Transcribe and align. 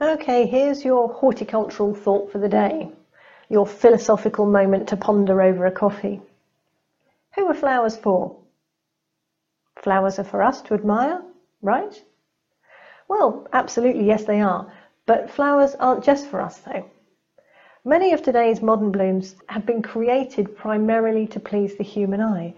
Okay, 0.00 0.46
here's 0.46 0.84
your 0.84 1.08
horticultural 1.08 1.94
thought 1.94 2.32
for 2.32 2.38
the 2.38 2.48
day, 2.48 2.90
your 3.48 3.64
philosophical 3.64 4.44
moment 4.44 4.88
to 4.88 4.96
ponder 4.96 5.40
over 5.40 5.66
a 5.66 5.70
coffee. 5.70 6.20
Who 7.36 7.46
are 7.46 7.54
flowers 7.54 7.96
for? 7.96 8.34
Flowers 9.76 10.18
are 10.18 10.24
for 10.24 10.42
us 10.42 10.62
to 10.62 10.74
admire, 10.74 11.22
right? 11.62 12.02
Well, 13.06 13.46
absolutely, 13.52 14.04
yes, 14.04 14.24
they 14.24 14.40
are. 14.40 14.72
But 15.06 15.30
flowers 15.30 15.76
aren't 15.76 16.02
just 16.02 16.26
for 16.26 16.40
us, 16.40 16.58
though. 16.58 16.90
Many 17.84 18.12
of 18.12 18.20
today's 18.20 18.60
modern 18.60 18.90
blooms 18.90 19.36
have 19.48 19.64
been 19.64 19.82
created 19.82 20.56
primarily 20.56 21.28
to 21.28 21.38
please 21.38 21.76
the 21.76 21.84
human 21.84 22.20
eye, 22.20 22.54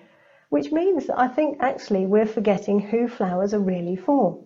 which 0.48 0.72
means 0.72 1.08
that 1.08 1.18
I 1.18 1.28
think 1.28 1.58
actually 1.60 2.06
we're 2.06 2.24
forgetting 2.24 2.80
who 2.80 3.08
flowers 3.08 3.52
are 3.52 3.60
really 3.60 3.96
for. 3.96 4.45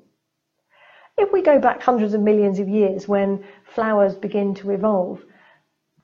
If 1.18 1.32
we 1.32 1.42
go 1.42 1.58
back 1.58 1.82
hundreds 1.82 2.14
of 2.14 2.20
millions 2.20 2.59
of 2.59 2.69
years 2.69 3.06
when 3.06 3.45
flowers 3.64 4.14
begin 4.14 4.55
to 4.56 4.70
evolve, 4.70 5.23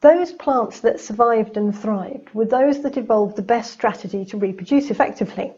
those 0.01 0.32
plants 0.32 0.80
that 0.80 1.01
survived 1.01 1.56
and 1.56 1.77
thrived 1.77 2.34
were 2.34 2.45
those 2.45 2.82
that 2.82 2.96
evolved 2.96 3.37
the 3.37 3.42
best 3.42 3.73
strategy 3.73 4.24
to 4.27 4.37
reproduce 4.37 4.91
effectively. 4.91 5.55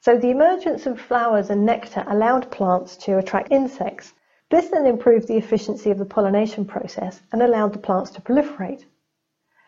So 0.00 0.16
the 0.16 0.30
emergence 0.30 0.86
of 0.86 1.00
flowers 1.00 1.50
and 1.50 1.66
nectar 1.66 2.04
allowed 2.06 2.52
plants 2.52 2.96
to 2.98 3.18
attract 3.18 3.50
insects. 3.50 4.14
This 4.48 4.68
then 4.68 4.86
improved 4.86 5.26
the 5.26 5.36
efficiency 5.36 5.90
of 5.90 5.98
the 5.98 6.04
pollination 6.04 6.64
process 6.64 7.20
and 7.32 7.42
allowed 7.42 7.72
the 7.72 7.80
plants 7.80 8.10
to 8.12 8.20
proliferate. 8.20 8.84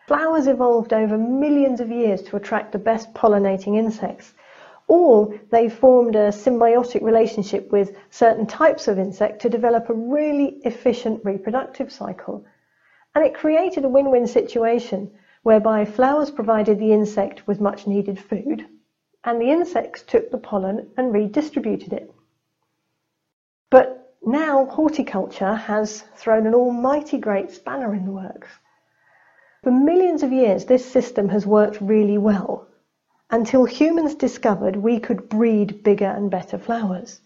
Flowers 0.07 0.47
evolved 0.47 0.93
over 0.93 1.17
millions 1.17 1.81
of 1.81 1.91
years 1.91 2.21
to 2.23 2.37
attract 2.37 2.71
the 2.71 2.79
best 2.79 3.13
pollinating 3.13 3.77
insects, 3.77 4.33
or 4.91 5.39
they 5.51 5.69
formed 5.69 6.17
a 6.17 6.33
symbiotic 6.33 7.01
relationship 7.01 7.71
with 7.71 7.95
certain 8.09 8.45
types 8.45 8.89
of 8.89 8.99
insect 8.99 9.41
to 9.41 9.47
develop 9.47 9.87
a 9.87 9.93
really 9.93 10.59
efficient 10.65 11.23
reproductive 11.23 11.89
cycle. 11.89 12.43
And 13.15 13.23
it 13.23 13.33
created 13.33 13.85
a 13.85 13.89
win-win 13.89 14.27
situation 14.27 15.09
whereby 15.43 15.85
flowers 15.85 16.29
provided 16.29 16.77
the 16.77 16.91
insect 16.91 17.47
with 17.47 17.61
much 17.61 17.87
needed 17.87 18.19
food, 18.19 18.67
and 19.23 19.39
the 19.39 19.49
insects 19.49 20.01
took 20.01 20.29
the 20.29 20.37
pollen 20.37 20.89
and 20.97 21.13
redistributed 21.13 21.93
it. 21.93 22.13
But 23.69 24.13
now 24.21 24.65
horticulture 24.65 25.55
has 25.55 26.01
thrown 26.17 26.45
an 26.45 26.53
almighty 26.53 27.17
great 27.17 27.49
spanner 27.51 27.95
in 27.95 28.03
the 28.03 28.11
works. 28.11 28.49
For 29.63 29.71
millions 29.71 30.21
of 30.21 30.33
years, 30.33 30.65
this 30.65 30.83
system 30.83 31.29
has 31.29 31.47
worked 31.47 31.79
really 31.79 32.17
well 32.17 32.67
until 33.31 33.65
humans 33.65 34.13
discovered 34.15 34.75
we 34.75 34.99
could 34.99 35.29
breed 35.29 35.83
bigger 35.83 36.05
and 36.05 36.29
better 36.29 36.57
flowers. 36.57 37.21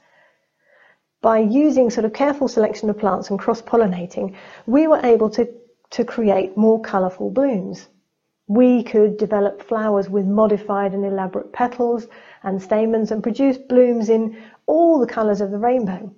By 1.21 1.39
using 1.39 1.89
sort 1.89 2.05
of 2.05 2.13
careful 2.13 2.47
selection 2.47 2.89
of 2.89 2.99
plants 2.99 3.31
and 3.31 3.39
cross-pollinating, 3.39 4.35
we 4.67 4.87
were 4.87 4.99
able 5.03 5.29
to, 5.31 5.51
to 5.89 6.05
create 6.05 6.55
more 6.55 6.79
colourful 6.79 7.31
blooms. 7.31 7.87
We 8.47 8.83
could 8.83 9.17
develop 9.17 9.63
flowers 9.63 10.07
with 10.07 10.27
modified 10.27 10.93
and 10.93 11.03
elaborate 11.03 11.51
petals 11.51 12.07
and 12.43 12.61
stamens 12.61 13.11
and 13.11 13.23
produce 13.23 13.57
blooms 13.57 14.09
in 14.09 14.37
all 14.67 14.99
the 14.99 15.07
colours 15.07 15.41
of 15.41 15.49
the 15.49 15.57
rainbow. 15.57 16.13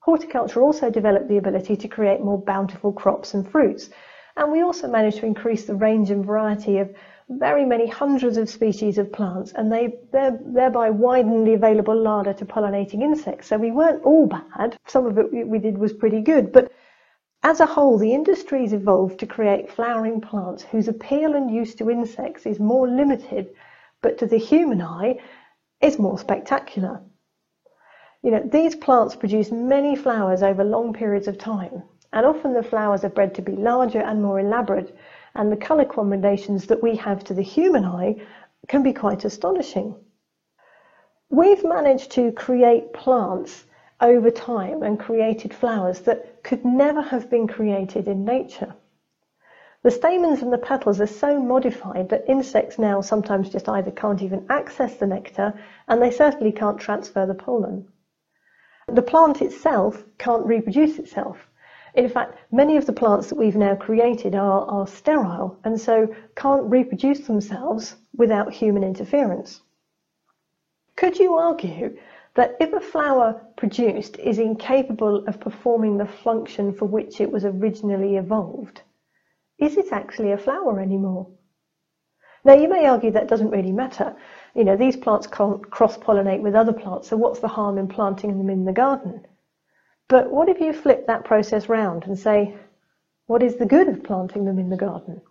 Horticulture 0.00 0.62
also 0.62 0.90
developed 0.90 1.28
the 1.28 1.36
ability 1.36 1.76
to 1.76 1.86
create 1.86 2.20
more 2.20 2.42
bountiful 2.42 2.92
crops 2.92 3.34
and 3.34 3.48
fruits, 3.48 3.88
and 4.36 4.50
we 4.50 4.62
also 4.62 4.88
managed 4.88 5.18
to 5.18 5.26
increase 5.26 5.64
the 5.64 5.74
range 5.74 6.10
and 6.10 6.24
variety 6.24 6.78
of 6.78 6.94
very 7.28 7.64
many 7.64 7.86
hundreds 7.86 8.36
of 8.36 8.48
species 8.48 8.98
of 8.98 9.12
plants, 9.12 9.52
and 9.52 9.72
they 9.72 9.94
thereby 10.12 10.90
widened 10.90 11.46
the 11.46 11.54
available 11.54 11.96
larder 11.96 12.32
to 12.34 12.44
pollinating 12.44 13.02
insects. 13.02 13.46
So 13.48 13.56
we 13.56 13.70
weren't 13.70 14.04
all 14.04 14.26
bad. 14.26 14.76
Some 14.86 15.06
of 15.06 15.18
it 15.18 15.30
we 15.48 15.58
did 15.58 15.78
was 15.78 15.92
pretty 15.92 16.20
good, 16.20 16.52
but 16.52 16.72
as 17.44 17.60
a 17.60 17.66
whole, 17.66 17.98
the 17.98 18.14
industry's 18.14 18.72
evolved 18.72 19.18
to 19.20 19.26
create 19.26 19.70
flowering 19.70 20.20
plants 20.20 20.62
whose 20.62 20.88
appeal 20.88 21.34
and 21.34 21.50
use 21.50 21.74
to 21.76 21.90
insects 21.90 22.46
is 22.46 22.60
more 22.60 22.88
limited, 22.88 23.48
but 24.00 24.18
to 24.18 24.26
the 24.26 24.36
human 24.38 24.80
eye 24.80 25.18
is 25.80 25.98
more 25.98 26.18
spectacular. 26.18 27.02
You 28.22 28.30
know, 28.30 28.42
these 28.44 28.76
plants 28.76 29.16
produce 29.16 29.50
many 29.50 29.96
flowers 29.96 30.44
over 30.44 30.62
long 30.62 30.92
periods 30.92 31.26
of 31.26 31.38
time, 31.38 31.82
and 32.12 32.26
often 32.26 32.52
the 32.52 32.62
flowers 32.62 33.04
are 33.04 33.08
bred 33.08 33.34
to 33.34 33.42
be 33.42 33.52
larger 33.52 34.00
and 34.00 34.22
more 34.22 34.40
elaborate, 34.40 34.96
and 35.34 35.50
the 35.50 35.56
colour 35.56 35.84
combinations 35.84 36.66
that 36.66 36.82
we 36.82 36.96
have 36.96 37.24
to 37.24 37.34
the 37.34 37.42
human 37.42 37.84
eye 37.84 38.16
can 38.68 38.82
be 38.82 38.92
quite 38.92 39.24
astonishing. 39.24 39.94
We've 41.30 41.64
managed 41.64 42.10
to 42.12 42.32
create 42.32 42.92
plants 42.92 43.64
over 44.00 44.30
time 44.30 44.82
and 44.82 44.98
created 44.98 45.54
flowers 45.54 46.00
that 46.02 46.42
could 46.42 46.64
never 46.64 47.00
have 47.00 47.30
been 47.30 47.46
created 47.46 48.08
in 48.08 48.24
nature. 48.24 48.74
The 49.82 49.90
stamens 49.90 50.42
and 50.42 50.52
the 50.52 50.58
petals 50.58 51.00
are 51.00 51.06
so 51.06 51.40
modified 51.40 52.08
that 52.10 52.28
insects 52.28 52.78
now 52.78 53.00
sometimes 53.00 53.48
just 53.48 53.68
either 53.68 53.90
can't 53.90 54.22
even 54.22 54.46
access 54.48 54.96
the 54.96 55.06
nectar 55.06 55.54
and 55.88 56.00
they 56.00 56.10
certainly 56.10 56.52
can't 56.52 56.78
transfer 56.78 57.26
the 57.26 57.34
pollen. 57.34 57.88
The 58.86 59.02
plant 59.02 59.40
itself 59.40 60.04
can't 60.18 60.46
reproduce 60.46 60.98
itself. 60.98 61.48
In 61.94 62.08
fact, 62.08 62.38
many 62.50 62.78
of 62.78 62.86
the 62.86 62.92
plants 62.92 63.28
that 63.28 63.36
we've 63.36 63.56
now 63.56 63.74
created 63.74 64.34
are, 64.34 64.64
are 64.66 64.86
sterile 64.86 65.58
and 65.64 65.78
so 65.78 66.14
can't 66.36 66.70
reproduce 66.70 67.26
themselves 67.26 67.96
without 68.16 68.52
human 68.52 68.82
interference. 68.82 69.60
Could 70.96 71.18
you 71.18 71.34
argue 71.34 71.98
that 72.34 72.56
if 72.60 72.72
a 72.72 72.80
flower 72.80 73.42
produced 73.56 74.18
is 74.18 74.38
incapable 74.38 75.26
of 75.26 75.38
performing 75.38 75.98
the 75.98 76.06
function 76.06 76.72
for 76.72 76.86
which 76.86 77.20
it 77.20 77.30
was 77.30 77.44
originally 77.44 78.16
evolved, 78.16 78.80
is 79.58 79.76
it 79.76 79.92
actually 79.92 80.32
a 80.32 80.38
flower 80.38 80.80
anymore? 80.80 81.28
Now, 82.44 82.54
you 82.54 82.68
may 82.68 82.86
argue 82.86 83.10
that 83.12 83.28
doesn't 83.28 83.50
really 83.50 83.70
matter. 83.70 84.16
You 84.54 84.64
know, 84.64 84.76
these 84.76 84.96
plants 84.96 85.26
can't 85.26 85.70
cross-pollinate 85.70 86.40
with 86.40 86.54
other 86.54 86.72
plants, 86.72 87.08
so 87.08 87.16
what's 87.16 87.40
the 87.40 87.48
harm 87.48 87.78
in 87.78 87.86
planting 87.86 88.38
them 88.38 88.50
in 88.50 88.64
the 88.64 88.72
garden? 88.72 89.26
But 90.08 90.30
what 90.30 90.48
if 90.48 90.60
you 90.60 90.72
flip 90.72 91.06
that 91.06 91.24
process 91.24 91.68
round 91.68 92.04
and 92.06 92.18
say, 92.18 92.56
what 93.26 93.42
is 93.42 93.56
the 93.56 93.66
good 93.66 93.88
of 93.88 94.02
planting 94.02 94.44
them 94.44 94.58
in 94.58 94.68
the 94.68 94.76
garden? 94.76 95.22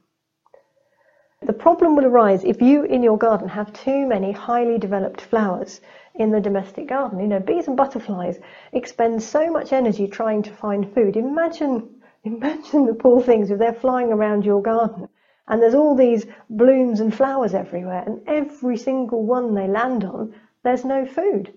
The 1.43 1.53
problem 1.53 1.95
will 1.95 2.05
arise 2.05 2.43
if 2.43 2.61
you 2.61 2.83
in 2.83 3.01
your 3.01 3.17
garden 3.17 3.47
have 3.47 3.73
too 3.73 4.05
many 4.05 4.31
highly 4.31 4.77
developed 4.77 5.21
flowers 5.21 5.81
in 6.13 6.31
the 6.31 6.39
domestic 6.39 6.87
garden. 6.87 7.19
You 7.19 7.27
know, 7.27 7.39
bees 7.39 7.67
and 7.67 7.75
butterflies 7.75 8.39
expend 8.73 9.23
so 9.23 9.49
much 9.49 9.73
energy 9.73 10.07
trying 10.07 10.43
to 10.43 10.51
find 10.51 10.93
food. 10.93 11.17
Imagine, 11.17 12.01
imagine 12.23 12.85
the 12.85 12.93
poor 12.93 13.21
things 13.21 13.49
if 13.49 13.57
they're 13.57 13.73
flying 13.73 14.13
around 14.13 14.45
your 14.45 14.61
garden 14.61 15.09
and 15.47 15.61
there's 15.61 15.75
all 15.75 15.95
these 15.95 16.25
blooms 16.49 16.99
and 16.99 17.13
flowers 17.13 17.53
everywhere 17.53 18.03
and 18.05 18.21
every 18.27 18.77
single 18.77 19.23
one 19.25 19.53
they 19.53 19.67
land 19.67 20.03
on, 20.03 20.33
there's 20.63 20.85
no 20.85 21.05
food. 21.05 21.53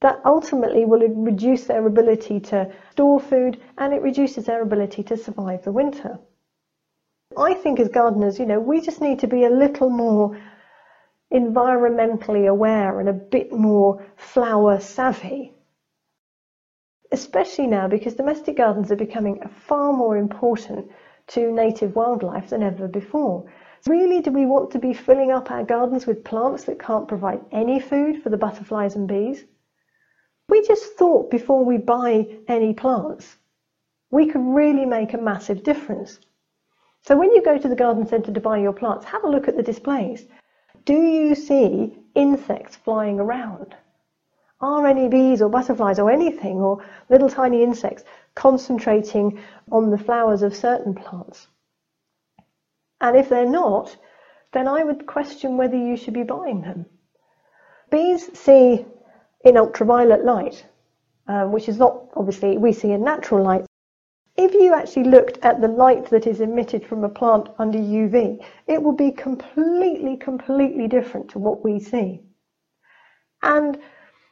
That 0.00 0.20
ultimately 0.24 0.86
will 0.86 1.06
reduce 1.08 1.66
their 1.66 1.86
ability 1.86 2.40
to 2.40 2.72
store 2.92 3.20
food 3.20 3.60
and 3.76 3.92
it 3.92 4.00
reduces 4.00 4.46
their 4.46 4.62
ability 4.62 5.02
to 5.04 5.16
survive 5.16 5.64
the 5.64 5.72
winter. 5.72 6.18
I 7.36 7.54
think 7.54 7.78
as 7.78 7.88
gardeners, 7.88 8.38
you 8.38 8.46
know, 8.46 8.60
we 8.60 8.80
just 8.80 9.00
need 9.00 9.18
to 9.20 9.26
be 9.26 9.44
a 9.44 9.50
little 9.50 9.90
more 9.90 10.38
environmentally 11.32 12.48
aware 12.48 12.98
and 12.98 13.08
a 13.08 13.12
bit 13.12 13.52
more 13.52 14.04
flower 14.16 14.80
savvy. 14.80 15.54
Especially 17.12 17.66
now 17.66 17.86
because 17.86 18.14
domestic 18.14 18.56
gardens 18.56 18.90
are 18.90 18.96
becoming 18.96 19.46
far 19.48 19.92
more 19.92 20.16
important 20.16 20.90
to 21.28 21.52
native 21.52 21.94
wildlife 21.94 22.50
than 22.50 22.62
ever 22.62 22.88
before. 22.88 23.52
Really, 23.86 24.20
do 24.20 24.32
we 24.32 24.46
want 24.46 24.70
to 24.72 24.78
be 24.78 24.92
filling 24.92 25.30
up 25.30 25.50
our 25.50 25.62
gardens 25.62 26.06
with 26.06 26.24
plants 26.24 26.64
that 26.64 26.78
can't 26.78 27.06
provide 27.06 27.44
any 27.52 27.80
food 27.80 28.22
for 28.22 28.30
the 28.30 28.36
butterflies 28.36 28.96
and 28.96 29.06
bees? 29.06 29.44
We 30.50 30.66
just 30.66 30.94
thought 30.94 31.30
before 31.30 31.64
we 31.64 31.78
buy 31.78 32.26
any 32.48 32.74
plants, 32.74 33.36
we 34.10 34.26
could 34.26 34.44
really 34.44 34.84
make 34.84 35.14
a 35.14 35.18
massive 35.18 35.62
difference. 35.62 36.18
So 37.02 37.16
when 37.16 37.30
you 37.30 37.40
go 37.40 37.56
to 37.56 37.68
the 37.68 37.76
garden 37.76 38.04
centre 38.04 38.32
to 38.32 38.40
buy 38.40 38.58
your 38.58 38.72
plants, 38.72 39.04
have 39.06 39.22
a 39.22 39.28
look 39.28 39.46
at 39.46 39.56
the 39.56 39.62
displays. 39.62 40.26
Do 40.84 40.94
you 40.94 41.36
see 41.36 41.96
insects 42.16 42.74
flying 42.74 43.20
around? 43.20 43.76
Are 44.60 44.88
any 44.88 45.08
bees 45.08 45.40
or 45.40 45.48
butterflies 45.48 46.00
or 46.00 46.10
anything 46.10 46.58
or 46.58 46.84
little 47.08 47.30
tiny 47.30 47.62
insects 47.62 48.02
concentrating 48.34 49.38
on 49.70 49.90
the 49.90 49.98
flowers 49.98 50.42
of 50.42 50.56
certain 50.56 50.94
plants? 50.94 51.46
And 53.00 53.16
if 53.16 53.28
they're 53.28 53.48
not, 53.48 53.96
then 54.52 54.66
I 54.66 54.82
would 54.82 55.06
question 55.06 55.56
whether 55.56 55.76
you 55.76 55.96
should 55.96 56.14
be 56.14 56.24
buying 56.24 56.62
them. 56.62 56.86
Bees 57.88 58.36
see 58.36 58.84
in 59.44 59.56
ultraviolet 59.56 60.24
light, 60.24 60.66
um, 61.28 61.52
which 61.52 61.68
is 61.68 61.78
not 61.78 62.04
obviously 62.16 62.58
we 62.58 62.72
see 62.72 62.92
in 62.92 63.02
natural 63.04 63.44
light, 63.44 63.66
if 64.36 64.54
you 64.54 64.74
actually 64.74 65.04
looked 65.04 65.38
at 65.42 65.60
the 65.60 65.68
light 65.68 66.08
that 66.10 66.26
is 66.26 66.40
emitted 66.40 66.86
from 66.86 67.04
a 67.04 67.08
plant 67.08 67.48
under 67.58 67.78
UV, 67.78 68.44
it 68.66 68.82
will 68.82 68.92
be 68.96 69.10
completely, 69.12 70.16
completely 70.16 70.88
different 70.88 71.30
to 71.30 71.38
what 71.38 71.64
we 71.64 71.78
see. 71.80 72.20
And 73.42 73.78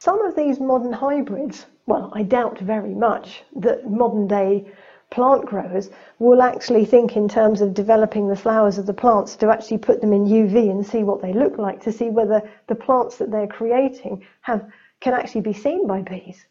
Some 0.01 0.21
of 0.21 0.33
these 0.33 0.61
modern 0.61 0.93
hybrids, 0.93 1.65
well, 1.85 2.09
I 2.13 2.23
doubt 2.23 2.57
very 2.59 2.95
much 2.95 3.43
that 3.57 3.91
modern 3.91 4.27
day 4.27 4.71
plant 5.09 5.45
growers 5.45 5.89
will 6.19 6.41
actually 6.41 6.85
think 6.85 7.17
in 7.17 7.27
terms 7.27 7.59
of 7.59 7.73
developing 7.73 8.29
the 8.29 8.35
flowers 8.37 8.77
of 8.77 8.85
the 8.85 8.93
plants 8.93 9.35
to 9.37 9.49
actually 9.49 9.79
put 9.79 9.99
them 9.99 10.13
in 10.13 10.23
UV 10.25 10.71
and 10.71 10.85
see 10.85 11.03
what 11.03 11.21
they 11.21 11.33
look 11.33 11.57
like 11.57 11.81
to 11.81 11.91
see 11.91 12.09
whether 12.09 12.41
the 12.67 12.75
plants 12.75 13.17
that 13.17 13.29
they're 13.29 13.47
creating 13.47 14.25
have 14.39 14.71
can 15.01 15.13
actually 15.13 15.41
be 15.41 15.53
seen 15.53 15.87
by 15.87 16.01
bees. 16.01 16.45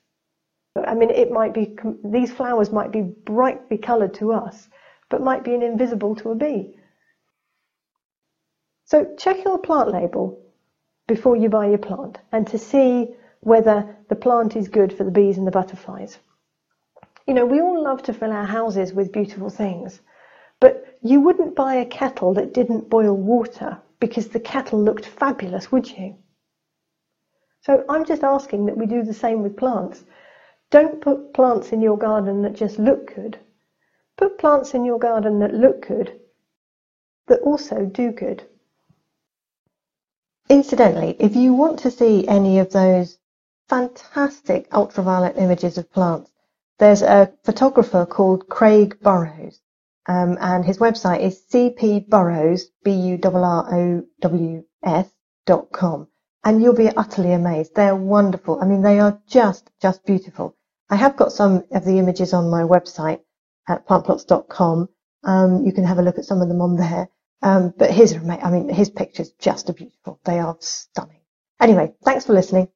I 0.76 0.94
mean, 0.94 1.10
it 1.10 1.30
might 1.30 1.54
be 1.54 1.76
these 2.04 2.32
flowers 2.32 2.70
might 2.70 2.92
be 2.92 3.02
brightly 3.02 3.78
coloured 3.78 4.14
to 4.14 4.32
us, 4.32 4.68
but 5.08 5.22
might 5.22 5.44
be 5.44 5.54
invisible 5.54 6.14
to 6.16 6.30
a 6.30 6.34
bee. 6.34 6.76
So 8.84 9.14
check 9.18 9.44
your 9.44 9.58
plant 9.58 9.90
label 9.90 10.40
before 11.06 11.36
you 11.36 11.48
buy 11.48 11.66
your 11.66 11.78
plant 11.78 12.18
and 12.32 12.46
to 12.46 12.58
see 12.58 13.14
whether 13.40 13.96
the 14.08 14.16
plant 14.16 14.56
is 14.56 14.68
good 14.68 14.92
for 14.92 15.04
the 15.04 15.10
bees 15.10 15.38
and 15.38 15.46
the 15.46 15.50
butterflies. 15.50 16.18
You 17.26 17.34
know, 17.34 17.44
we 17.44 17.60
all 17.60 17.82
love 17.82 18.02
to 18.04 18.14
fill 18.14 18.32
our 18.32 18.46
houses 18.46 18.94
with 18.94 19.12
beautiful 19.12 19.50
things, 19.50 20.00
but 20.60 20.98
you 21.02 21.20
wouldn't 21.20 21.54
buy 21.54 21.74
a 21.74 21.84
kettle 21.84 22.34
that 22.34 22.54
didn't 22.54 22.88
boil 22.88 23.14
water 23.14 23.78
because 24.00 24.28
the 24.28 24.40
kettle 24.40 24.82
looked 24.82 25.06
fabulous, 25.06 25.70
would 25.70 25.90
you? 25.90 26.16
So 27.68 27.84
I'm 27.86 28.06
just 28.06 28.24
asking 28.24 28.64
that 28.66 28.78
we 28.78 28.86
do 28.86 29.02
the 29.02 29.12
same 29.12 29.42
with 29.42 29.58
plants. 29.58 30.02
Don't 30.70 31.02
put 31.02 31.34
plants 31.34 31.70
in 31.70 31.82
your 31.82 31.98
garden 31.98 32.40
that 32.42 32.54
just 32.54 32.78
look 32.78 33.14
good. 33.14 33.38
Put 34.16 34.38
plants 34.38 34.72
in 34.72 34.86
your 34.86 34.98
garden 34.98 35.40
that 35.40 35.52
look 35.52 35.86
good, 35.86 36.18
that 37.26 37.40
also 37.42 37.84
do 37.84 38.10
good. 38.10 38.42
Incidentally, 40.48 41.14
if 41.18 41.36
you 41.36 41.52
want 41.52 41.80
to 41.80 41.90
see 41.90 42.26
any 42.26 42.58
of 42.58 42.72
those 42.72 43.18
fantastic 43.68 44.66
ultraviolet 44.72 45.36
images 45.36 45.76
of 45.76 45.92
plants, 45.92 46.30
there's 46.78 47.02
a 47.02 47.34
photographer 47.44 48.06
called 48.06 48.48
Craig 48.48 48.98
Burrows, 49.02 49.60
um, 50.06 50.38
and 50.40 50.64
his 50.64 50.78
website 50.78 51.20
is 51.20 51.44
cpburrows, 51.52 52.62
B-U-R-R-O-W-S 52.82 53.22
dot 55.44 55.70
com. 55.70 56.08
And 56.48 56.62
you'll 56.62 56.72
be 56.72 56.88
utterly 56.88 57.34
amazed. 57.34 57.74
They're 57.74 57.94
wonderful. 57.94 58.58
I 58.58 58.64
mean, 58.64 58.80
they 58.80 59.00
are 59.00 59.20
just, 59.26 59.70
just 59.82 60.06
beautiful. 60.06 60.56
I 60.88 60.96
have 60.96 61.14
got 61.14 61.30
some 61.30 61.64
of 61.72 61.84
the 61.84 61.98
images 61.98 62.32
on 62.32 62.48
my 62.48 62.62
website 62.62 63.20
at 63.68 63.86
plantplots.com. 63.86 64.88
Um, 65.24 65.66
you 65.66 65.72
can 65.72 65.84
have 65.84 65.98
a 65.98 66.02
look 66.02 66.16
at 66.16 66.24
some 66.24 66.40
of 66.40 66.48
them 66.48 66.62
on 66.62 66.76
there. 66.76 67.10
Um, 67.42 67.74
but 67.76 67.90
his, 67.90 68.14
I 68.14 68.50
mean, 68.50 68.70
his 68.70 68.88
pictures 68.88 69.32
just 69.38 69.68
are 69.68 69.74
beautiful. 69.74 70.20
They 70.24 70.38
are 70.38 70.56
stunning. 70.60 71.20
Anyway, 71.60 71.92
thanks 72.02 72.24
for 72.24 72.32
listening. 72.32 72.68